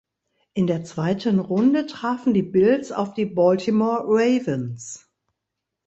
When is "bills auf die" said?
2.41-3.27